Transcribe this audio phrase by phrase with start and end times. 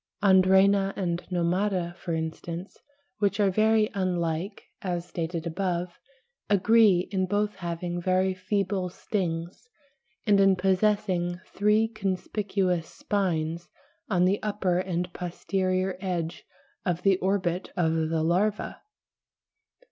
[0.23, 2.75] Andrena and Nomada, for instance,
[3.19, 5.99] which are very unlike, as stated above,
[6.49, 9.69] agree in both having very feeble stings
[10.25, 13.69] and in possessing three conspicuous spines
[14.09, 16.45] on the upper and posterior edge
[16.83, 18.81] of the orbit of the larva.